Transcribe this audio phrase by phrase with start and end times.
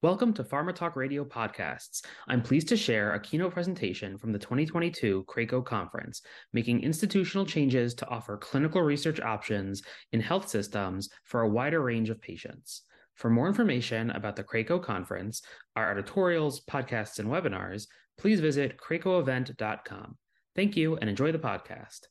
[0.00, 2.04] Welcome to Pharma Talk Radio podcasts.
[2.28, 7.94] I'm pleased to share a keynote presentation from the 2022 CRAACO conference, making institutional changes
[7.94, 9.82] to offer clinical research options
[10.12, 12.82] in health systems for a wider range of patients.
[13.16, 15.42] For more information about the CRAACO conference,
[15.74, 17.88] our editorials, podcasts, and webinars,
[18.18, 20.16] please visit craacoevent.com.
[20.54, 22.02] Thank you and enjoy the podcast.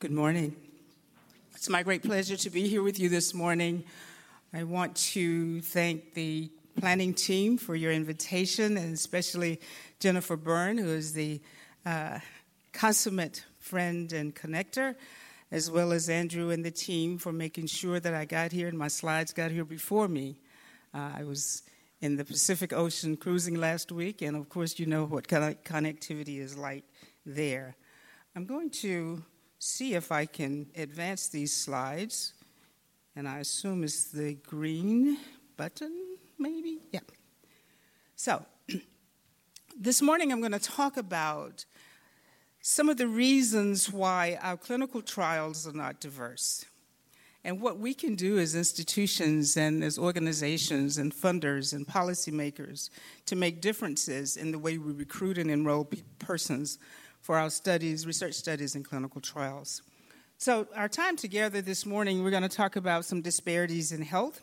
[0.00, 0.56] Good morning.
[1.54, 3.84] It's my great pleasure to be here with you this morning.
[4.56, 6.50] I want to thank the
[6.80, 9.60] planning team for your invitation, and especially
[10.00, 11.42] Jennifer Byrne, who is the
[11.84, 12.20] uh,
[12.72, 14.94] consummate friend and connector,
[15.50, 18.78] as well as Andrew and the team for making sure that I got here and
[18.78, 20.38] my slides got here before me.
[20.94, 21.62] Uh, I was
[22.00, 25.64] in the Pacific Ocean cruising last week, and of course, you know what kind of
[25.64, 26.84] connectivity is like
[27.26, 27.76] there.
[28.34, 29.22] I'm going to
[29.58, 32.32] see if I can advance these slides
[33.16, 35.16] and I assume it's the green
[35.56, 36.78] button, maybe?
[36.92, 37.00] Yeah.
[38.14, 38.44] So,
[39.76, 41.64] this morning I'm going to talk about
[42.60, 46.66] some of the reasons why our clinical trials are not diverse.
[47.42, 52.90] And what we can do as institutions and as organizations and funders and policymakers
[53.26, 56.78] to make differences in the way we recruit and enroll persons
[57.20, 59.82] for our studies, research studies, and clinical trials.
[60.38, 64.42] So, our time together this morning, we're going to talk about some disparities in health.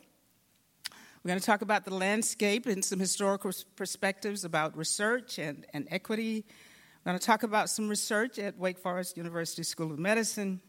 [1.22, 5.86] We're going to talk about the landscape and some historical perspectives about research and, and
[5.92, 6.44] equity.
[7.04, 10.60] We're going to talk about some research at Wake Forest University School of Medicine.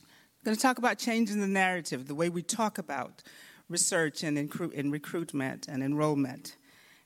[0.00, 3.22] We're going to talk about changing the narrative, the way we talk about
[3.68, 6.56] research and, and recruitment and enrollment,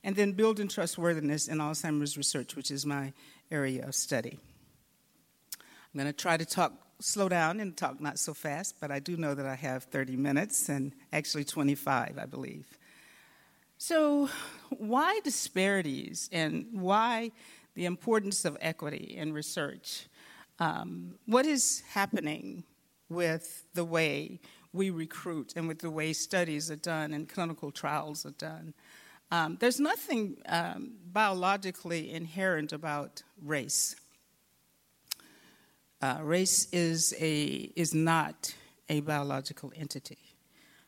[0.05, 3.13] and then building trustworthiness in Alzheimer's research, which is my
[3.51, 4.39] area of study.
[5.59, 8.98] I'm going to try to talk slow down and talk not so fast, but I
[8.98, 12.67] do know that I have 30 minutes and actually 25, I believe.
[13.78, 14.28] So,
[14.70, 17.33] why disparities and why
[17.75, 20.07] the importance of equity in research?
[20.58, 22.62] Um, what is happening
[23.08, 24.41] with the way
[24.73, 28.74] we recruit and with the way studies are done and clinical trials are done?
[29.33, 33.96] Um, there's nothing um, biologically inherent about race.
[36.02, 38.52] Uh, race is, a, is not
[38.89, 40.18] a biological entity.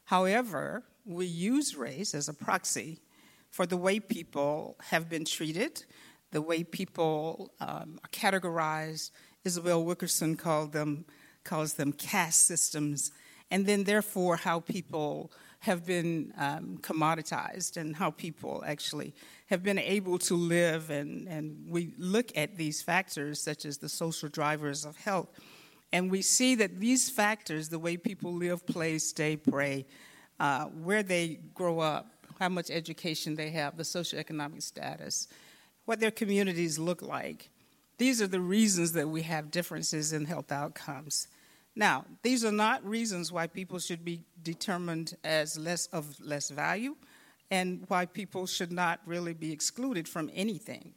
[0.06, 2.98] However, we use race as a proxy
[3.50, 5.84] for the way people have been treated,
[6.32, 9.12] the way people um, are categorized.
[9.44, 11.04] Isabel Wilkerson called them,
[11.44, 13.12] calls them caste systems,
[13.52, 15.30] and then therefore how people
[15.60, 19.14] have been um, commoditized and how people actually
[19.46, 20.90] have been able to live.
[20.90, 25.28] And, and we look at these factors, such as the social drivers of health,
[25.92, 29.86] and we see that these factors, the way people live, play, stay, pray,
[30.40, 32.08] uh, where they grow up,
[32.40, 35.28] how much education they have, the socioeconomic status,
[35.84, 37.48] what their communities look like,
[37.98, 41.28] these are the reasons that we have differences in health outcomes.
[41.76, 46.96] Now, these are not reasons why people should be determined as less of less value
[47.50, 50.92] and why people should not really be excluded from anything.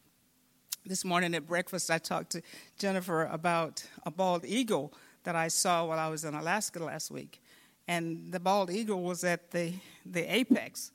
[0.85, 2.41] This morning at breakfast, I talked to
[2.79, 4.93] Jennifer about a bald eagle
[5.23, 7.41] that I saw while I was in Alaska last week.
[7.87, 9.73] And the bald eagle was at the,
[10.05, 10.91] the apex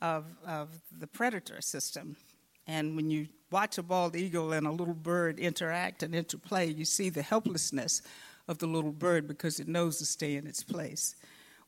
[0.00, 2.16] of, of the predator system.
[2.66, 6.84] And when you watch a bald eagle and a little bird interact and interplay, you
[6.84, 8.02] see the helplessness
[8.48, 11.14] of the little bird because it knows to stay in its place.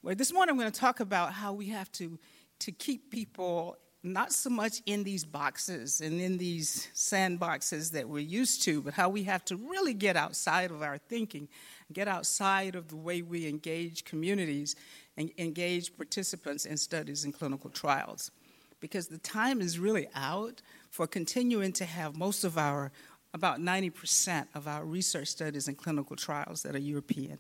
[0.02, 2.18] Well, this morning I'm going to talk about how we have to,
[2.60, 8.20] to keep people not so much in these boxes and in these sandboxes that we're
[8.20, 11.48] used to, but how we have to really get outside of our thinking,
[11.92, 14.76] get outside of the way we engage communities
[15.16, 18.30] and engage participants in studies and clinical trials.
[18.78, 22.92] Because the time is really out for continuing to have most of our
[23.34, 27.38] about 90% of our research studies and clinical trials that are European.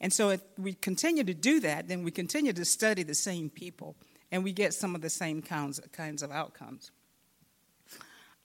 [0.00, 3.48] And so if we continue to do that, then we continue to study the same
[3.50, 3.94] people
[4.32, 6.90] and we get some of the same kinds, kinds of outcomes.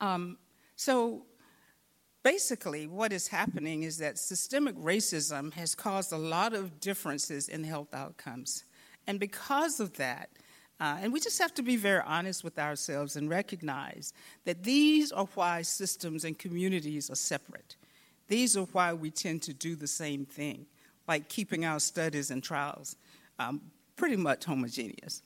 [0.02, 0.38] Um,
[0.76, 1.26] so
[2.24, 7.64] basically, what is happening is that systemic racism has caused a lot of differences in
[7.64, 8.66] health outcomes.
[9.08, 10.30] And because of that,
[10.80, 14.12] uh, and we just have to be very honest with ourselves and recognize
[14.44, 17.78] that these are why systems and communities are separate.
[18.28, 20.66] These are why we tend to do the same thing,
[21.08, 22.98] like keeping our studies and trials
[23.40, 23.62] um,
[23.96, 25.22] pretty much homogeneous.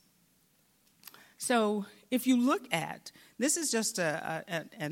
[1.42, 4.90] So, if you look at this, is just a, a, a,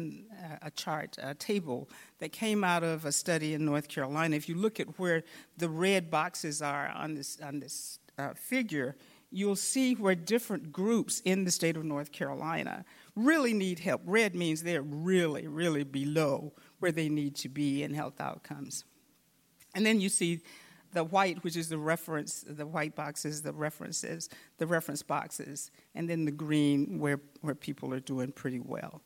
[0.63, 1.91] a, chart, a table
[2.21, 4.35] that came out of a study in North Carolina.
[4.35, 5.25] If you look at where
[5.59, 8.97] the red boxes are on this, on this uh, figure,
[9.31, 14.01] you'll see where different groups in the state of North Carolina really need help.
[14.07, 18.87] Red means they're really, really below where they need to be in health outcomes.
[19.75, 20.41] And then you see
[20.93, 26.09] the white, which is the reference, the white boxes, the references, the reference boxes, and
[26.09, 29.03] then the green, where, where people are doing pretty well.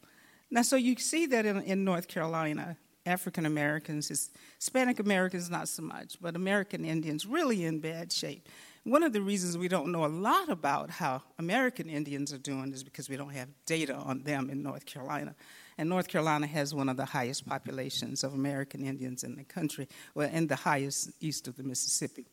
[0.50, 2.76] Now, so you see that in, in North Carolina,
[3.06, 8.48] African Americans, Hispanic Americans, not so much, but American Indians really in bad shape.
[8.84, 12.72] One of the reasons we don't know a lot about how American Indians are doing
[12.72, 15.34] is because we don't have data on them in North Carolina.
[15.78, 19.88] And North Carolina has one of the highest populations of American Indians in the country,
[20.14, 22.26] well, and the highest east of the Mississippi.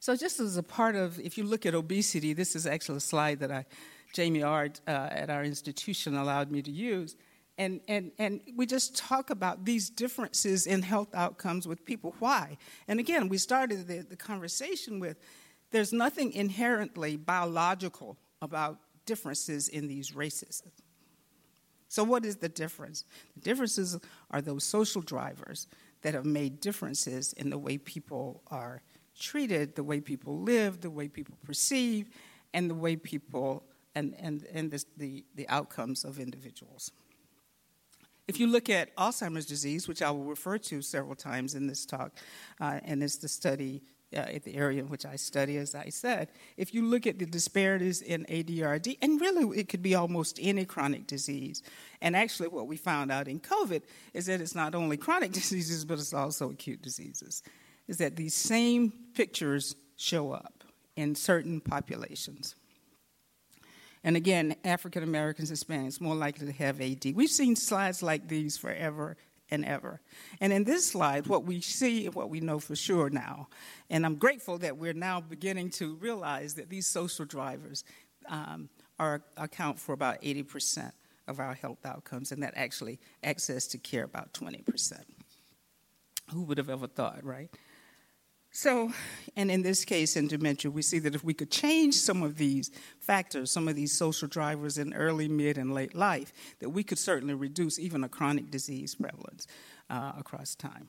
[0.00, 3.00] So, just as a part of, if you look at obesity, this is actually a
[3.00, 3.66] slide that I,
[4.14, 7.16] Jamy Ard uh, at our institution allowed me to use.
[7.58, 12.14] And, and, and we just talk about these differences in health outcomes with people.
[12.18, 12.58] Why?
[12.86, 15.16] And again, we started the, the conversation with
[15.70, 20.62] there's nothing inherently biological about differences in these races.
[21.88, 23.04] So, what is the difference?
[23.34, 23.98] The differences
[24.30, 25.66] are those social drivers
[26.02, 28.82] that have made differences in the way people are
[29.18, 32.10] treated, the way people live, the way people perceive,
[32.52, 36.92] and the way people and, and, and the, the, the outcomes of individuals.
[38.28, 41.86] If you look at Alzheimer's disease, which I will refer to several times in this
[41.86, 42.12] talk,
[42.60, 43.82] uh, and it's the study
[44.14, 47.18] uh, at the area in which I study, as I said, if you look at
[47.18, 51.62] the disparities in ADRD, and really it could be almost any chronic disease.
[52.00, 53.82] And actually, what we found out in COVID
[54.14, 57.42] is that it's not only chronic diseases, but it's also acute diseases.
[57.88, 60.64] Is that these same pictures show up
[60.96, 62.54] in certain populations.
[64.02, 67.12] And again, African Americans, Hispanics, more likely to have AD.
[67.14, 69.16] We've seen slides like these forever
[69.50, 70.00] and ever.
[70.40, 73.48] And in this slide, what we see and what we know for sure now,
[73.90, 77.84] and I'm grateful that we're now beginning to realize that these social drivers
[78.28, 80.92] um, are, account for about 80%
[81.28, 85.00] of our health outcomes, and that actually access to care about 20%.
[86.32, 87.50] Who would have ever thought, right?
[88.56, 88.90] So,
[89.36, 92.38] and in this case, in dementia, we see that if we could change some of
[92.38, 92.70] these
[93.00, 96.98] factors, some of these social drivers in early, mid, and late life, that we could
[96.98, 99.46] certainly reduce even a chronic disease prevalence
[99.90, 100.88] uh, across time.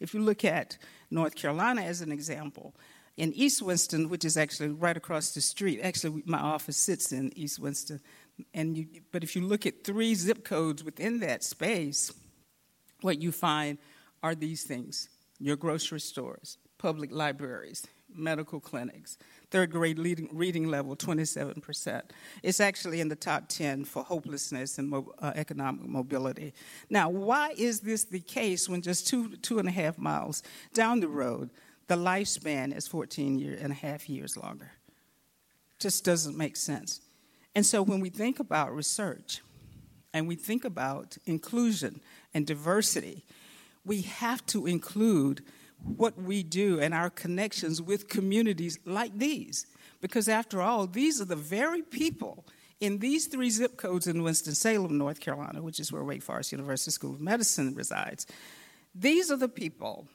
[0.00, 0.78] If you look at
[1.10, 2.74] North Carolina as an example,
[3.18, 7.36] in East Winston, which is actually right across the street, actually, my office sits in
[7.36, 8.00] East Winston,
[8.54, 12.10] and you, but if you look at three zip codes within that space,
[13.02, 13.76] what you find
[14.22, 15.10] are these things
[15.42, 19.18] your grocery stores, public libraries, medical clinics.
[19.50, 22.02] Third grade reading, reading level, 27%.
[22.42, 26.54] It's actually in the top 10 for hopelessness and mo- uh, economic mobility.
[26.88, 30.42] Now, why is this the case when just two, two and a half miles
[30.74, 31.50] down the road,
[31.88, 34.70] the lifespan is 14 year and a half years longer?
[35.80, 37.00] Just doesn't make sense.
[37.54, 39.42] And so when we think about research
[40.14, 42.00] and we think about inclusion
[42.32, 43.24] and diversity,
[43.84, 45.42] we have to include
[45.84, 49.66] what we do and our connections with communities like these.
[50.00, 52.44] Because after all, these are the very people
[52.80, 56.90] in these three zip codes in Winston-Salem, North Carolina, which is where Wake Forest University
[56.90, 58.26] School of Medicine resides.
[58.94, 60.08] These are the people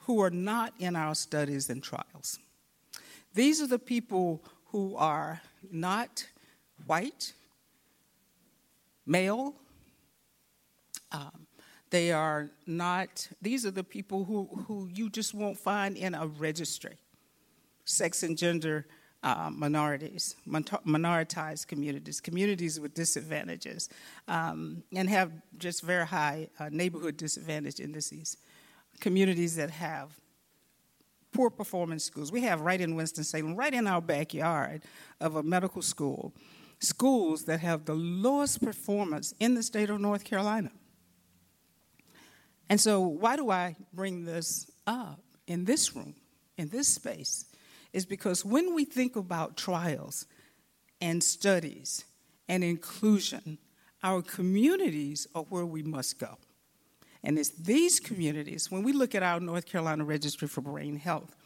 [0.00, 2.38] who are not in our studies and trials.
[3.34, 6.26] These are the people who are not
[6.86, 7.32] white,
[9.06, 9.54] male,
[11.92, 16.26] they are not, these are the people who, who you just won't find in a
[16.26, 16.96] registry.
[17.84, 18.86] Sex and gender
[19.22, 23.90] uh, minorities, minoritized communities, communities with disadvantages,
[24.26, 28.38] um, and have just very high uh, neighborhood disadvantage indices.
[28.98, 30.18] Communities that have
[31.30, 32.32] poor performance schools.
[32.32, 34.82] We have right in Winston-Salem, right in our backyard
[35.20, 36.32] of a medical school,
[36.80, 40.70] schools that have the lowest performance in the state of North Carolina.
[42.72, 46.14] And so, why do I bring this up in this room,
[46.56, 47.44] in this space?
[47.92, 50.24] Is because when we think about trials
[50.98, 52.06] and studies
[52.48, 53.58] and inclusion,
[54.02, 56.38] our communities are where we must go.
[57.22, 61.36] And it's these communities, when we look at our North Carolina Registry for Brain Health,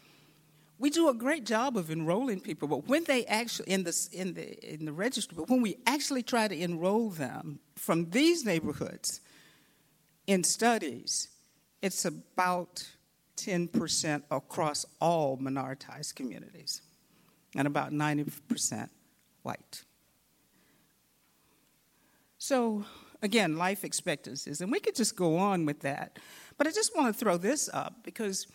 [0.78, 4.34] we do a great job of enrolling people, but when they actually in the in
[4.34, 9.22] the in the registry, but when we actually try to enroll them from these neighborhoods,
[10.26, 11.28] in studies,
[11.82, 12.86] it's about
[13.36, 16.82] 10% across all minoritized communities
[17.54, 18.88] and about 90%
[19.42, 19.84] white.
[22.38, 22.84] So,
[23.22, 26.18] again, life expectancies, and we could just go on with that.
[26.58, 28.46] But I just want to throw this up because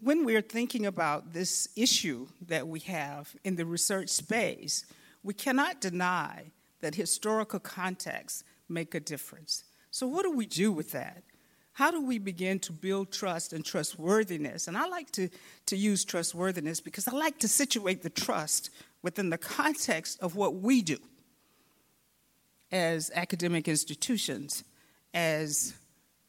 [0.00, 4.84] when we're thinking about this issue that we have in the research space,
[5.22, 9.64] we cannot deny that historical contexts make a difference.
[9.90, 11.22] So, what do we do with that?
[11.72, 14.66] How do we begin to build trust and trustworthiness?
[14.66, 15.28] And I like to,
[15.66, 18.70] to use trustworthiness because I like to situate the trust
[19.02, 20.98] within the context of what we do
[22.72, 24.64] as academic institutions,
[25.14, 25.74] as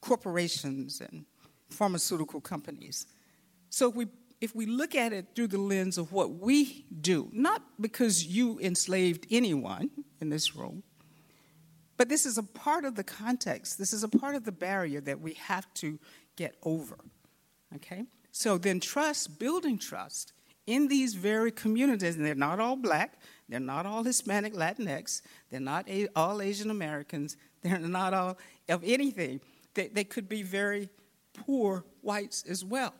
[0.01, 1.25] corporations and
[1.69, 3.07] pharmaceutical companies.
[3.69, 4.07] So if we,
[4.39, 8.59] if we look at it through the lens of what we do, not because you
[8.59, 9.89] enslaved anyone
[10.21, 10.83] in this room,
[11.99, 13.77] but this is a part of the context.
[13.77, 15.99] This is a part of the barrier that we have to
[16.37, 16.97] get over.
[17.75, 18.05] Okay?
[18.31, 20.31] So then, trust, building trust
[20.65, 25.59] in these very communities, and they're not all black, they're not all Hispanic, Latinx, they're
[25.59, 28.37] not all Asian Americans, they're not all
[28.69, 29.41] of anything.
[29.73, 30.87] They, they could be very
[31.33, 32.93] poor whites as well.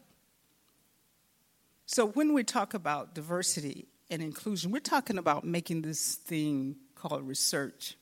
[1.85, 7.25] So when we talk about diversity and inclusion, we're talking about making this thing called
[7.25, 7.95] research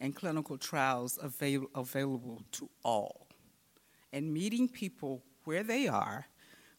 [0.00, 3.26] and clinical trials avail- available to all,
[4.12, 6.26] and meeting people where they are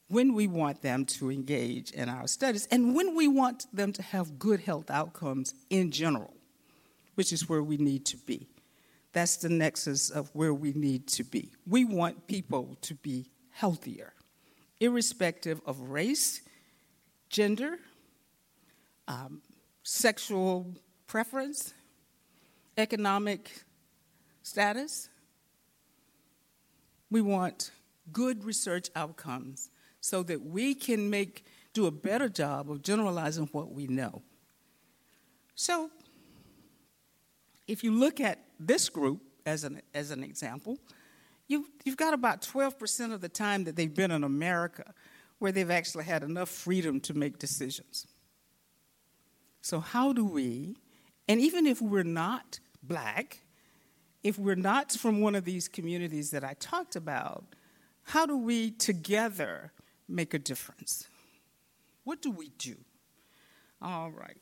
[0.10, 4.02] when we want them to engage in our studies and when we want them to
[4.02, 6.34] have good health outcomes in general,
[7.16, 8.48] which is where we need to be.
[9.14, 11.52] That's the nexus of where we need to be.
[11.66, 14.14] We want people to be healthier,
[14.80, 16.42] irrespective of race,
[17.30, 17.80] gender,
[19.08, 19.42] um,
[19.84, 20.76] sexual
[21.08, 21.74] preference,
[22.78, 23.66] economic
[24.44, 25.10] status.
[27.10, 27.72] We want
[28.12, 29.70] good research outcomes
[30.00, 34.22] so that we can make do a better job of generalizing what we know.
[35.56, 35.92] So,
[37.68, 40.80] if you look at this group as an, as an example,
[41.48, 44.94] you, you've got about 12% of the time that they've been in America
[45.40, 48.08] where they've actually had enough freedom to make decisions.
[49.62, 50.78] So, how do we,
[51.28, 53.42] and even if we're not black,
[54.24, 57.44] if we're not from one of these communities that I talked about,
[58.04, 59.72] how do we together
[60.08, 61.08] make a difference?
[62.04, 62.76] What do we do?
[63.82, 64.38] All right.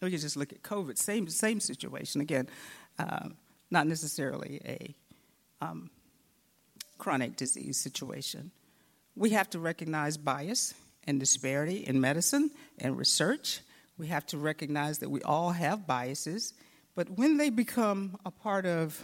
[0.00, 0.98] We can just look at COVID.
[0.98, 2.48] Same same situation again.
[2.98, 3.28] Uh,
[3.70, 4.94] not necessarily a
[5.64, 5.90] um,
[6.98, 8.50] chronic disease situation.
[9.14, 10.74] We have to recognize bias
[11.06, 13.60] and disparity in medicine and research.
[13.98, 16.52] We have to recognize that we all have biases
[16.96, 19.00] but when they become a part of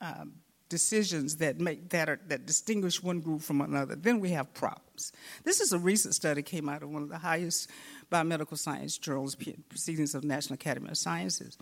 [0.00, 0.32] um,
[0.68, 5.12] decisions that make that are, that distinguish one group from another, then we have problems.
[5.44, 7.70] This is a recent study came out of one of the highest
[8.10, 9.36] biomedical science journals,
[9.68, 11.56] Proceedings of the National Academy of Sciences,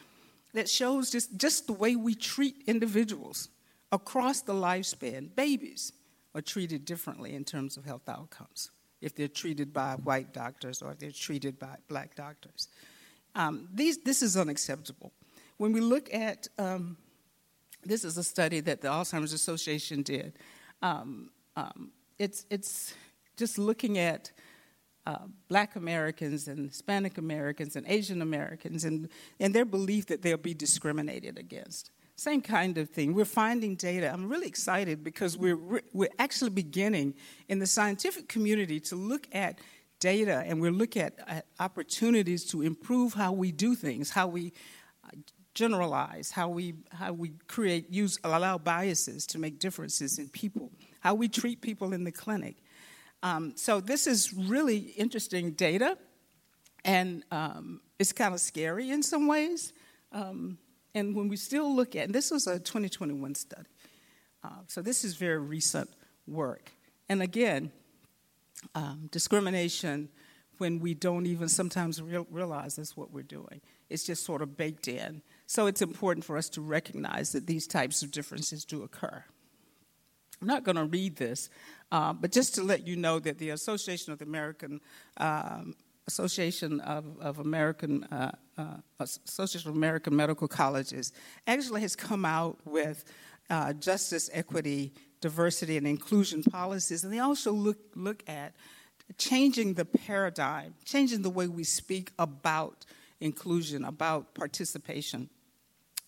[0.54, 3.48] that shows just, just the way we treat individuals
[3.92, 5.34] across the lifespan.
[5.34, 5.92] Babies
[6.34, 8.70] are treated differently in terms of health outcomes
[9.00, 12.68] if they're treated by white doctors or if they're treated by black doctors.
[13.34, 15.12] Um, these, this is unacceptable.
[15.58, 16.96] When we look at, um,
[17.84, 20.34] this is a study that the Alzheimer's Association did.
[20.82, 22.94] Um, um, it's, it's
[23.36, 24.32] just looking at
[25.06, 29.08] uh, black Americans and Hispanic Americans and Asian Americans and,
[29.38, 31.90] and their belief that they'll be discriminated against.
[32.16, 33.14] Same kind of thing.
[33.14, 34.10] We're finding data.
[34.12, 35.58] I'm really excited because we're,
[35.92, 37.14] we're actually beginning
[37.48, 39.58] in the scientific community to look at
[40.00, 44.52] data and we're looking at, at opportunities to improve how we do things, how we
[45.56, 50.70] generalize, how we, how we create, use, allow biases to make differences in people,
[51.00, 52.56] how we treat people in the clinic.
[53.22, 55.96] Um, so this is really interesting data,
[56.84, 59.72] and um, it's kind of scary in some ways.
[60.12, 60.58] Um,
[60.94, 63.68] and when we still look at, this was a 2021 study,
[64.44, 65.88] uh, so this is very recent
[66.28, 66.70] work.
[67.08, 67.72] And again,
[68.74, 70.10] um, discrimination
[70.58, 73.60] when we don't even sometimes real, realize that's what we're doing.
[73.88, 75.22] It's just sort of baked in.
[75.46, 79.24] So it's important for us to recognize that these types of differences do occur.
[80.40, 81.48] I'm not going to read this,
[81.90, 84.80] uh, but just to let you know that the Association of the American
[85.16, 85.74] um,
[86.08, 91.12] Association of, of American uh, uh, Association of American Medical Colleges
[91.46, 93.04] actually has come out with
[93.50, 98.54] uh, justice, equity, diversity, and inclusion policies, and they also look look at
[99.18, 102.84] changing the paradigm, changing the way we speak about
[103.20, 105.28] inclusion, about participation.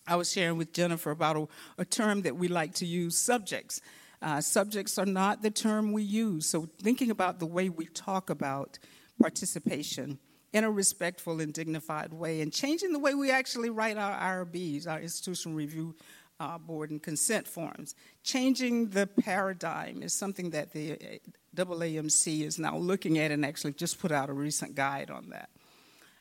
[0.09, 1.47] I was sharing with Jennifer about a,
[1.77, 3.79] a term that we like to use subjects.
[4.23, 6.47] Uh, subjects are not the term we use.
[6.47, 8.79] So, thinking about the way we talk about
[9.21, 10.17] participation
[10.51, 14.87] in a respectful and dignified way, and changing the way we actually write our IRBs,
[14.87, 15.95] our institutional review
[16.39, 17.93] uh, board and consent forms.
[18.23, 21.21] Changing the paradigm is something that the
[21.55, 25.49] AAMC is now looking at and actually just put out a recent guide on that.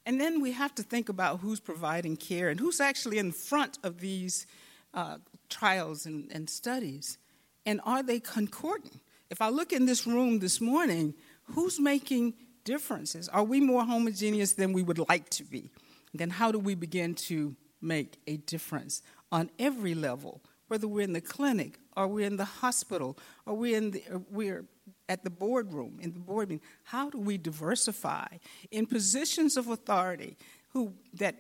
[0.09, 3.79] And then we have to think about who's providing care and who's actually in front
[3.83, 4.47] of these
[4.95, 5.19] uh,
[5.51, 7.19] trials and, and studies.
[7.67, 9.03] And are they concordant?
[9.29, 11.13] If I look in this room this morning,
[11.43, 12.33] who's making
[12.65, 13.29] differences?
[13.29, 15.69] Are we more homogeneous than we would like to be?
[16.15, 21.13] Then how do we begin to make a difference on every level, whether we're in
[21.13, 24.65] the clinic or we're in the hospital or we're, in the, or we're
[25.09, 26.65] at the boardroom, in the board meeting?
[26.85, 28.27] How do we diversify
[28.71, 30.37] in positions of authority
[30.71, 31.37] who, that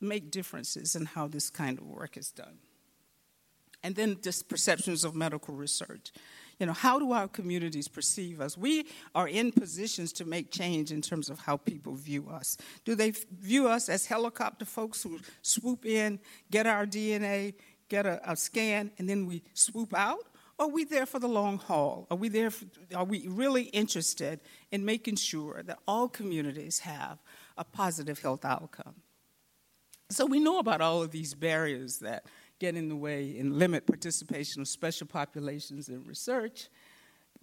[0.00, 2.58] make differences in how this kind of work is done?
[3.82, 6.10] And then just perceptions of medical research.
[6.58, 8.56] You know, how do our communities perceive us?
[8.56, 12.56] We are in positions to make change in terms of how people view us.
[12.84, 17.54] Do they view us as helicopter folks who swoop in, get our DNA,
[17.88, 20.24] get a, a scan, and then we swoop out?
[20.58, 22.06] Are we there for the long haul?
[22.10, 22.50] Are we there?
[22.50, 27.18] For, are we really interested in making sure that all communities have
[27.58, 28.94] a positive health outcome?
[30.10, 32.26] So we know about all of these barriers that
[32.60, 36.68] get in the way and limit participation of special populations in research.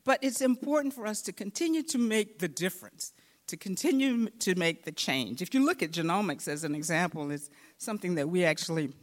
[0.03, 3.13] But it's important for us to continue to make the difference,
[3.47, 5.41] to continue to make the change.
[5.41, 8.93] If you look at genomics as an example, it's something that we actually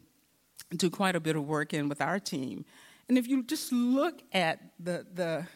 [0.77, 2.65] do quite a bit of work in with our team.
[3.09, 5.47] And if you just look at the, the,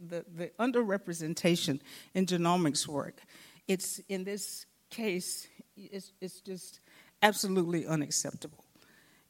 [0.00, 1.80] the, the underrepresentation
[2.14, 3.22] in genomics work,
[3.66, 6.80] it's in this case, it's, it's just
[7.22, 8.64] absolutely unacceptable.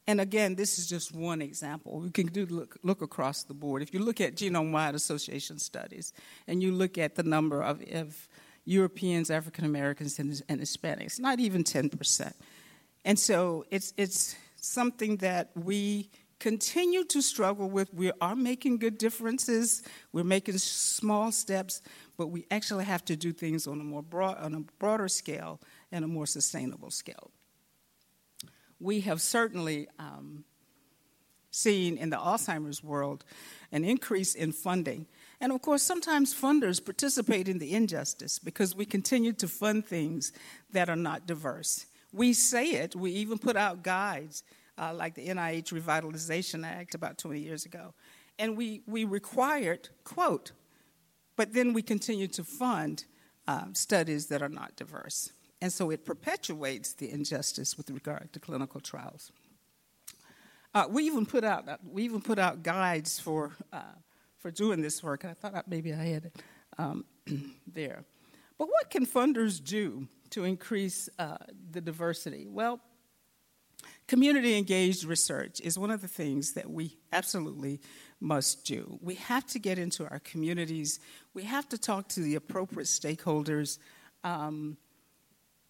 [0.06, 2.00] And again, this is just one example.
[2.00, 3.82] We can do look, look across the board.
[3.82, 6.12] If you look at genome-wide association studies,
[6.48, 8.28] and you look at the number of, of
[8.64, 12.32] Europeans, African Americans, and, and, Hispanics, not even 10%.
[13.04, 16.10] And so it's, it's something that we
[16.42, 17.92] continue to struggle with.
[17.94, 19.82] We are making good differences,
[20.12, 21.82] we're making small steps,
[22.18, 25.60] but we actually have to do things on a more broad, on a broader scale
[25.90, 27.30] and a more sustainable scale
[28.82, 30.44] we have certainly um,
[31.50, 33.24] seen in the Alzheimer's world
[33.70, 35.06] an increase in funding.
[35.40, 40.32] And of course, sometimes funders participate in the injustice because we continue to fund things
[40.72, 41.86] that are not diverse.
[42.12, 44.42] We say it, we even put out guides
[44.78, 47.94] uh, like the NIH Revitalization Act about 20 years ago.
[48.38, 50.52] And we, we required, quote,
[51.36, 53.04] but then we continue to fund
[53.46, 55.32] uh, studies that are not diverse.
[55.60, 59.30] And so it perpetuates the injustice with regard to clinical trials.
[60.74, 63.82] Uh, we even put out uh, we even put out guides for uh,
[64.38, 65.24] for doing this work.
[65.24, 66.42] I thought maybe I had it
[66.78, 67.04] um,
[67.66, 68.04] there.
[68.58, 71.36] But what can funders do to increase uh,
[71.70, 72.46] the diversity?
[72.48, 72.80] Well,
[74.12, 77.80] community engaged research is one of the things that we absolutely
[78.20, 78.98] must do.
[79.00, 81.00] We have to get into our communities.
[81.32, 83.78] We have to talk to the appropriate stakeholders.
[84.22, 84.76] Um,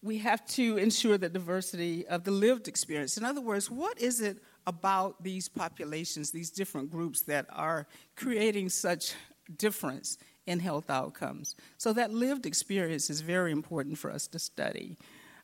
[0.01, 3.15] we have to ensure the diversity of the lived experience.
[3.15, 8.67] In other words, what is it about these populations, these different groups that are creating
[8.67, 9.13] such
[9.55, 11.55] difference in health outcomes?
[11.77, 14.97] So, that lived experience is very important for us to study.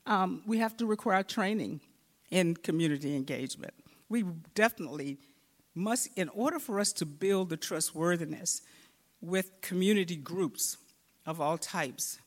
[0.06, 1.80] Um, we have to require training
[2.32, 3.74] in community engagement.
[4.10, 4.24] We
[4.56, 5.18] definitely
[5.76, 8.62] must, in order for us to build the trustworthiness
[9.22, 10.78] with community groups
[11.26, 12.20] of all types,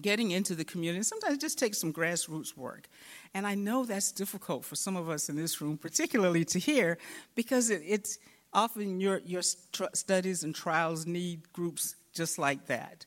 [0.00, 1.02] getting into the community.
[1.02, 2.88] Sometimes it just takes some grassroots work.
[3.34, 6.98] And I know that's difficult for some of us in this room, particularly to hear,
[7.34, 8.18] because it, it's
[8.52, 13.06] often your, your st- studies and trials need groups just like that.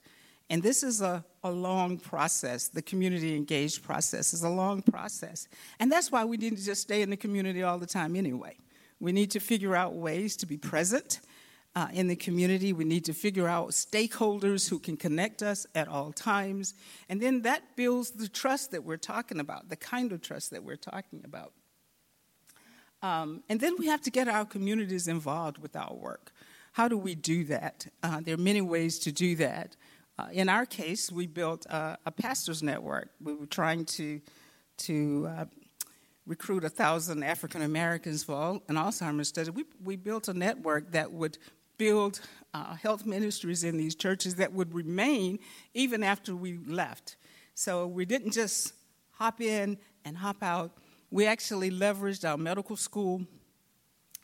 [0.50, 2.68] And this is a, a long process.
[2.68, 5.48] The community engaged process is a long process.
[5.80, 8.58] And that's why we need to just stay in the community all the time anyway.
[9.00, 11.22] We need to figure out ways to be present
[11.76, 12.72] uh, in the community.
[12.74, 16.74] We need to figure out stakeholders who can connect us at all times.
[17.10, 20.64] And then that builds the trust that we're talking about, the kind of trust that
[20.64, 21.54] we're talking about.
[23.02, 26.32] Um, and then we have to get our communities involved with our work.
[26.74, 27.88] How do we do that?
[28.02, 29.76] Uh, there are many ways to do that.
[30.18, 33.10] Uh, in our case, we built a, a, pastors network.
[33.22, 34.22] We were trying to
[34.76, 35.46] to uh,
[36.28, 39.50] recruit a thousand African Americans for an Alzheimer's study.
[39.50, 41.38] We we built a network that would
[41.78, 42.22] build
[42.54, 45.40] uh, health ministries in these churches that would remain
[45.74, 47.18] even after we left.
[47.56, 48.74] So we didn't just
[49.12, 50.72] hop in and hop out.
[51.12, 53.26] We actually leveraged our medical school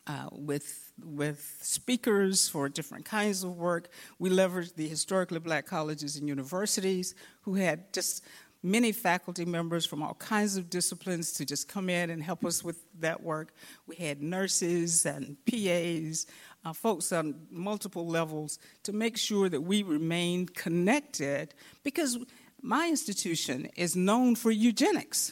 [0.08, 3.90] uh, with, with speakers for different kinds of work.
[4.18, 8.24] We leveraged the historically black colleges and universities who had just
[8.62, 12.64] many faculty members from all kinds of disciplines to just come in and help us
[12.64, 13.54] with that work.
[13.88, 16.28] We had nurses and PAs,
[16.66, 22.18] uh, folks on multiple levels to make sure that we remain connected because
[22.62, 25.32] my institution is known for eugenics.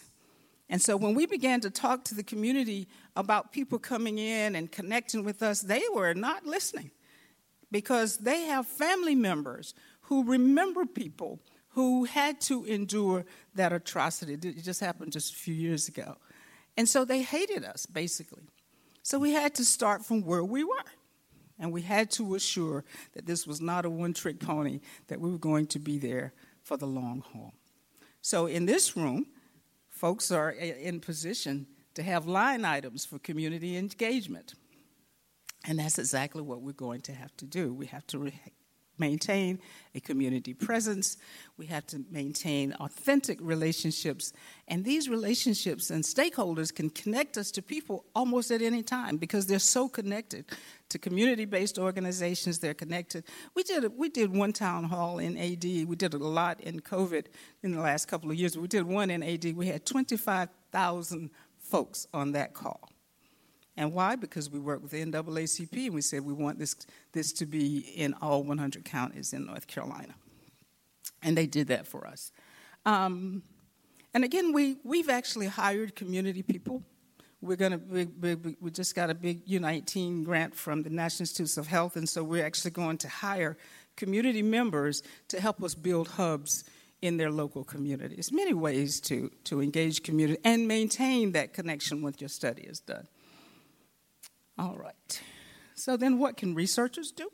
[0.69, 4.71] And so when we began to talk to the community about people coming in and
[4.71, 6.91] connecting with us, they were not listening
[7.71, 13.25] because they have family members who remember people who had to endure
[13.55, 14.33] that atrocity.
[14.33, 16.17] It just happened just a few years ago.
[16.75, 18.43] And so they hated us, basically.
[19.03, 20.83] So we had to start from where we were.
[21.59, 25.31] And we had to assure that this was not a one trick pony, that we
[25.31, 27.53] were going to be there for the long haul.
[28.21, 29.27] So in this room,
[29.97, 34.53] folks are in position to have line items for community engagement.
[35.67, 37.73] And that's exactly what we're going to have to do.
[37.73, 38.41] We have to re-
[38.99, 39.59] maintain
[39.95, 41.17] a community presence.
[41.57, 44.33] We have to maintain authentic relationships.
[44.67, 49.47] And these relationships and stakeholders can connect us to people almost at any time because
[49.47, 50.45] they're so connected
[50.89, 52.59] to community based organizations.
[52.59, 53.23] They're connected.
[53.55, 55.63] We did, we did one town hall in AD.
[55.63, 57.25] We did a lot in COVID
[57.63, 58.57] in the last couple of years.
[58.57, 59.55] We did one in AD.
[59.55, 61.29] We had 25,000
[61.59, 62.89] folks on that call.
[63.77, 64.15] And why?
[64.15, 66.75] Because we work with the NAACP and we said we want this,
[67.13, 70.15] this to be in all 100 counties in North Carolina.
[71.21, 72.31] And they did that for us.
[72.85, 73.43] Um,
[74.13, 76.81] and again, we, we've actually hired community people.
[77.39, 81.57] We're gonna we, we, we just got a big U19 grant from the National Institutes
[81.57, 83.57] of Health, and so we're actually going to hire
[83.95, 86.63] community members to help us build hubs
[87.01, 88.31] in their local communities.
[88.31, 93.07] Many ways to, to engage community and maintain that connection once your study is done.
[94.57, 95.21] All right.
[95.75, 97.29] So then, what can researchers do?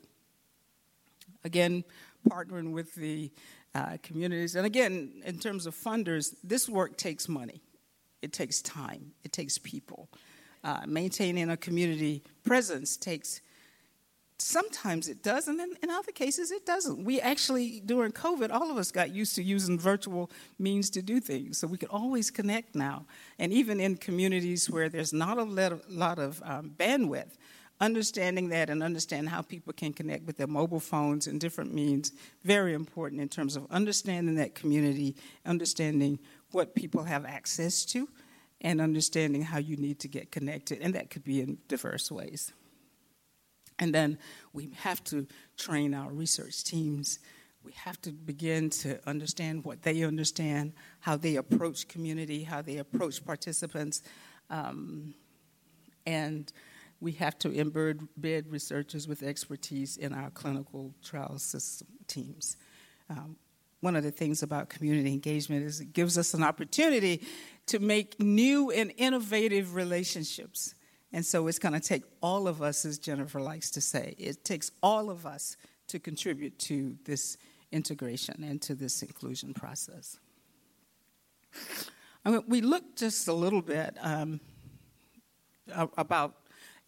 [1.44, 1.84] Again,
[2.28, 3.30] partnering with the
[3.74, 4.54] uh, communities.
[4.54, 7.62] And again, in terms of funders, this work takes money,
[8.22, 10.08] it takes time, it takes people.
[10.62, 13.40] Uh, maintaining a community presence takes
[14.44, 17.02] sometimes it does, and then in other cases it doesn't.
[17.02, 21.18] We actually, during COVID, all of us got used to using virtual means to do
[21.18, 23.06] things, so we could always connect now.
[23.38, 27.36] And even in communities where there's not a lot of um, bandwidth,
[27.80, 32.12] understanding that and understand how people can connect with their mobile phones and different means,
[32.44, 36.18] very important in terms of understanding that community, understanding
[36.50, 38.08] what people have access to,
[38.60, 42.52] and understanding how you need to get connected, and that could be in diverse ways.
[43.78, 44.18] And then
[44.52, 47.18] we have to train our research teams.
[47.64, 52.76] We have to begin to understand what they understand, how they approach community, how they
[52.76, 54.02] approach participants.
[54.50, 55.14] Um,
[56.06, 56.52] and
[57.00, 62.56] we have to embed researchers with expertise in our clinical trial system teams.
[63.10, 63.36] Um,
[63.80, 67.26] one of the things about community engagement is it gives us an opportunity
[67.66, 70.74] to make new and innovative relationships
[71.14, 74.44] and so it's going to take all of us, as Jennifer likes to say, it
[74.44, 77.38] takes all of us to contribute to this
[77.70, 80.18] integration and to this inclusion process.
[82.24, 84.40] I mean, we looked just a little bit um,
[85.96, 86.34] about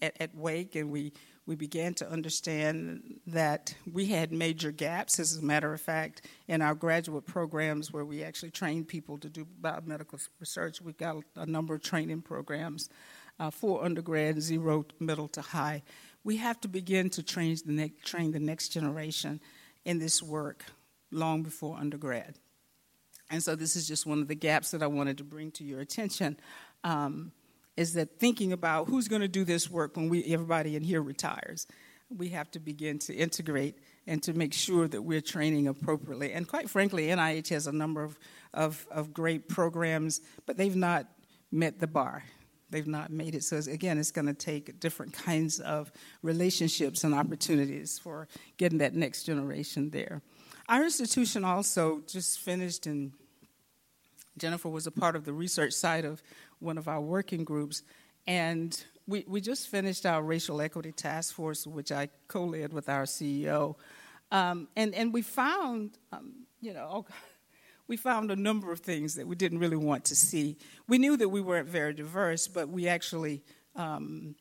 [0.02, 1.12] at, at Wake, and we,
[1.46, 6.62] we began to understand that we had major gaps, as a matter of fact, in
[6.62, 10.82] our graduate programs where we actually train people to do biomedical research.
[10.82, 12.90] We've got a number of training programs
[13.38, 15.82] uh, for undergrad, zero, middle to high.
[16.24, 19.40] We have to begin to train the, ne- train the next generation
[19.84, 20.64] in this work
[21.10, 22.38] long before undergrad.
[23.30, 25.64] And so, this is just one of the gaps that I wanted to bring to
[25.64, 26.38] your attention.
[26.84, 27.32] Um,
[27.76, 31.02] is that thinking about who's going to do this work when we everybody in here
[31.02, 31.66] retires?
[32.08, 36.32] We have to begin to integrate and to make sure that we're training appropriately.
[36.32, 38.18] And quite frankly, NIH has a number of,
[38.54, 41.06] of, of great programs, but they've not
[41.50, 42.22] met the bar.
[42.70, 43.44] They've not made it.
[43.44, 48.94] So, again, it's going to take different kinds of relationships and opportunities for getting that
[48.94, 50.22] next generation there.
[50.68, 53.12] Our institution also just finished, and
[54.36, 56.22] Jennifer was a part of the research side of
[56.58, 57.82] one of our working groups.
[58.26, 58.76] And
[59.06, 63.04] we, we just finished our racial equity task force, which I co led with our
[63.04, 63.76] CEO.
[64.32, 67.06] Um, and, and we found, um, you know,
[67.88, 70.56] we found a number of things that we didn't really want to see.
[70.88, 73.42] We knew that we weren't very diverse, but we actually,
[73.76, 74.34] um,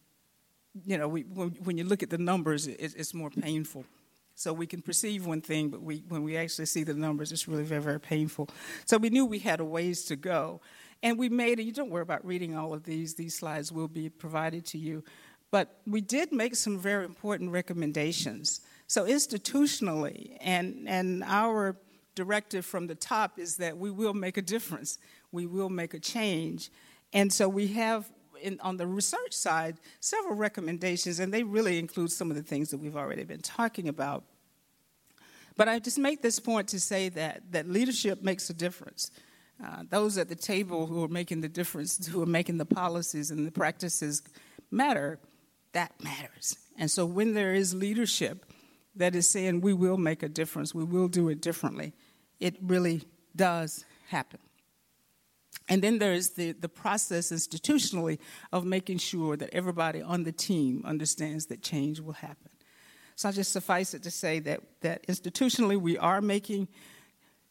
[0.84, 3.86] you know, we, when, when, you look at the numbers, it, it's more painful.
[4.34, 7.48] So we can perceive one thing, but we, when we actually see the numbers, it's
[7.48, 8.50] really very, very painful.
[8.86, 10.60] So we knew we had a ways to go.
[11.04, 14.10] And we made you don't worry about reading all of these, these slides will be
[14.10, 15.04] provided to you.
[15.52, 18.62] But we did make some very important recommendations.
[18.88, 21.78] So institutionally, and, and our
[22.16, 24.98] directive from the top is that we will make a difference,
[25.32, 26.72] we will make a change.
[27.14, 28.10] And so we have
[28.42, 32.70] in, on the research side several recommendations, and they really include some of the things
[32.70, 34.24] that we've already been talking about.
[35.58, 39.12] But I just make this point to say that, that leadership makes a difference.
[39.64, 43.32] Uh, those at the table who are making the difference, who are making the policies
[43.32, 44.22] and the practices
[44.70, 45.18] matter,
[45.72, 46.58] that matters.
[46.78, 48.46] And so when there is leadership
[48.96, 51.94] that is saying we will make a difference, we will do it differently,
[52.40, 53.04] it really
[53.36, 54.40] does happen.
[55.68, 58.20] And then there is the, the process institutionally
[58.52, 62.52] of making sure that everybody on the team understands that change will happen.
[63.16, 66.68] So I'll just suffice it to say that, that institutionally we are making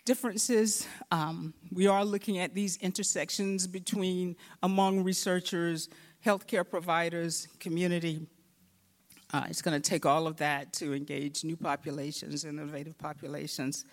[0.04, 0.86] differences.
[1.10, 5.88] Um, we are looking at these intersections between among researchers,
[6.24, 8.26] healthcare providers, community.
[9.32, 13.86] Uh, it's going to take all of that to engage new populations, innovative populations.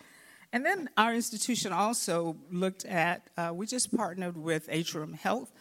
[0.53, 5.51] And then our institution also looked at, uh, we just partnered with Atrium Health.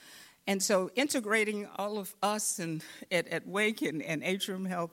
[0.46, 4.90] And so integrating all of us and at, at Wake and, and Atrium Health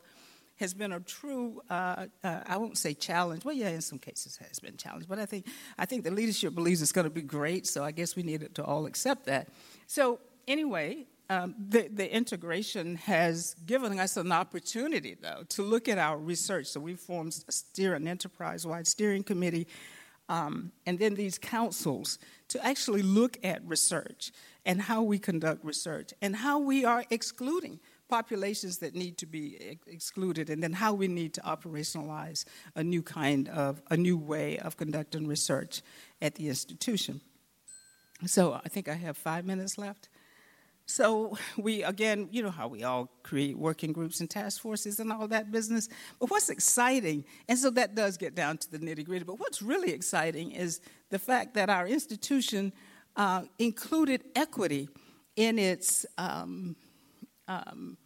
[0.57, 3.45] has been a true, uh, uh, I won't say challenge.
[3.45, 6.55] Well, yeah, in some cases has been challenge, but I think I think the leadership
[6.55, 7.67] believes it's going to be great.
[7.67, 9.49] So I guess we needed to all accept that.
[9.85, 15.97] So anyway, um, the, the integration has given us an opportunity, though, to look at
[15.97, 16.67] our research.
[16.67, 19.67] So we formed a steer an enterprise-wide steering committee,
[20.29, 24.31] um, and then these councils to actually look at research
[24.65, 29.57] and how we conduct research and how we are excluding populations that need to be
[29.59, 34.17] ex- excluded, and then how we need to operationalize a new kind of, a new
[34.17, 35.81] way of conducting research
[36.21, 37.19] at the institution.
[38.25, 40.09] So I think I have five minutes left.
[40.87, 45.11] So we again, you know how we all create working groups and task forces and
[45.11, 45.89] all that business.
[46.19, 49.25] But what's exciting, and so that does get down to the nitty gritty.
[49.25, 52.73] But what's really exciting is the fact that our institution
[53.15, 54.89] uh, included equity
[55.35, 56.75] in its um,
[57.47, 57.97] um,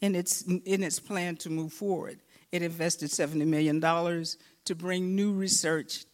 [0.00, 2.20] in, its, in its plan to move forward.
[2.52, 6.04] It invested $70 million to bring new research,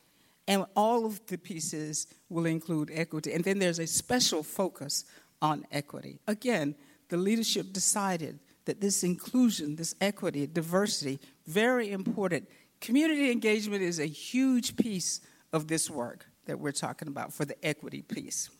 [0.46, 3.32] and all of the pieces will include equity.
[3.32, 5.04] And then there's a special focus
[5.42, 6.18] on equity.
[6.26, 6.74] Again,
[7.08, 12.48] the leadership decided that this inclusion, this equity, diversity, very important.
[12.80, 15.20] Community engagement is a huge piece
[15.52, 18.50] of this work that we're talking about for the equity piece.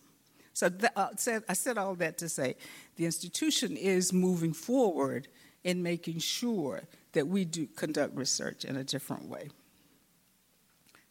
[0.53, 2.57] So uh, said, I said all that to say
[2.97, 5.29] the institution is moving forward
[5.65, 6.83] in making sure
[7.13, 9.49] that we do conduct research in a different way.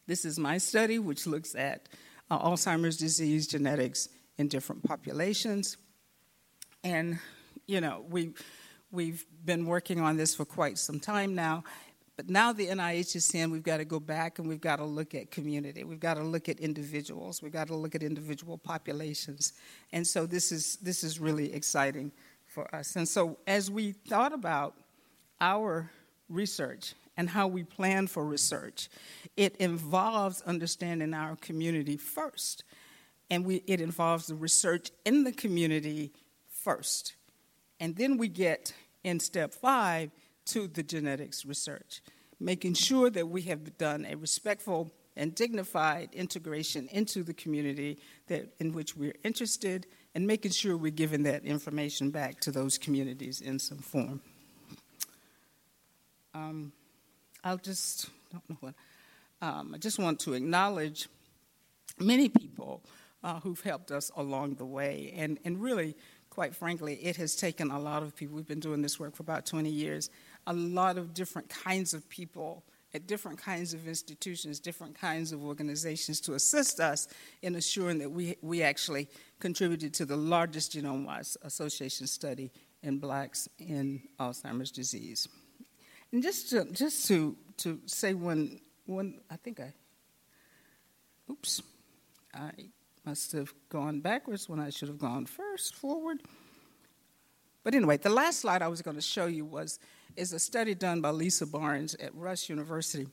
[0.06, 1.88] This is my study, which looks at
[2.30, 5.76] uh, Alzheimer's disease genetics in different populations.
[6.82, 7.18] And,
[7.66, 8.34] you know, we,
[8.90, 11.64] we've been working on this for quite some time now.
[12.16, 14.84] But now the NIH is saying we've got to go back and we've got to
[14.84, 15.82] look at community.
[15.82, 17.42] We've got to look at individuals.
[17.42, 19.54] We've got to look at individual populations.
[19.92, 22.12] And so this is this is really exciting
[22.46, 22.94] for us.
[22.94, 24.76] And so as we thought about
[25.40, 25.90] our
[26.28, 28.88] research and how we plan for research,
[29.36, 32.62] it involves understanding our community first.
[33.30, 36.12] And we, it involves the research in the community
[36.48, 37.14] first.
[37.80, 40.10] And then we get in step five
[40.46, 42.02] to the genetics research,
[42.38, 48.48] making sure that we have done a respectful and dignified integration into the community that,
[48.58, 53.40] in which we're interested, and making sure we're giving that information back to those communities
[53.40, 54.20] in some form.
[56.34, 56.72] Um,
[57.42, 58.74] I'll just, don't know what,
[59.40, 61.08] um, I just want to acknowledge
[61.98, 62.82] many people
[63.24, 65.96] uh, who've helped us along the way, and, and really,
[66.30, 68.36] quite frankly, it has taken a lot of people.
[68.36, 70.10] We've been doing this work for about 20 years
[70.46, 75.42] a lot of different kinds of people at different kinds of institutions, different kinds of
[75.42, 77.08] organizations to assist us
[77.42, 79.08] in assuring that we, we actually
[79.40, 85.26] contributed to the largest genome wide association study in blacks in Alzheimer's disease.
[86.12, 89.72] And just to, just to, to say one, one, I think I,
[91.28, 91.62] oops,
[92.32, 92.50] I
[93.04, 96.22] must have gone backwards when I should have gone first, forward.
[97.62, 99.78] But anyway, the last slide I was going to show you was
[100.16, 103.08] is a study done by Lisa Barnes at Rush University,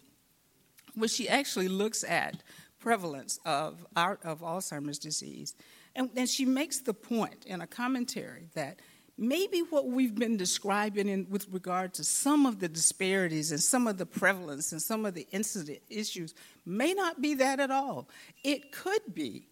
[0.93, 2.43] where she actually looks at
[2.79, 5.55] prevalence of, our, of Alzheimer's disease.
[5.95, 8.79] And, and she makes the point in a commentary that
[9.17, 13.87] maybe what we've been describing in, with regard to some of the disparities and some
[13.87, 16.33] of the prevalence and some of the incident issues
[16.65, 18.07] may not be that at all.
[18.43, 19.47] It could be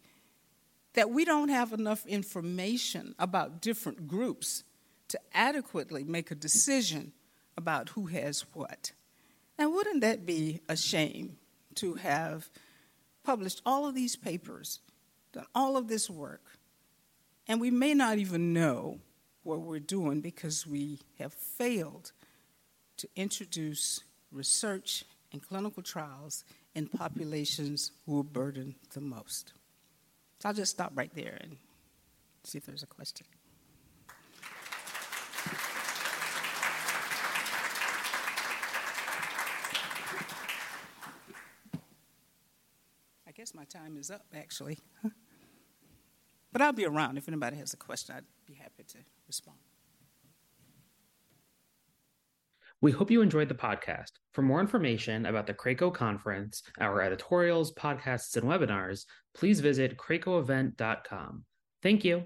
[1.00, 4.66] that we don't have enough information about different groups
[5.08, 7.14] to adequately make a decision
[7.56, 8.92] about who has what.
[9.58, 11.38] And wouldn't that be a shame
[11.76, 12.50] to have
[13.24, 14.82] published all of these papers,
[15.32, 16.44] done all of this work,
[17.48, 19.00] and we may not even know
[19.44, 22.12] what we're doing because we have failed
[22.98, 24.02] to introduce
[24.34, 26.44] research and clinical trials
[26.76, 29.54] in populations who are burdened the most.
[30.42, 31.58] So I'll just stop right there and
[32.46, 33.28] see if there's a question.
[43.28, 44.80] I guess my time is up, actually.
[46.52, 47.18] But I'll be around.
[47.18, 48.98] If anybody has a question, I'd be happy to
[49.28, 49.58] respond.
[52.82, 54.12] We hope you enjoyed the podcast.
[54.34, 61.44] For more information about the CRAACO conference, our editorials, podcasts, and webinars, please visit craacoevent.com.
[61.84, 62.24] Thank you.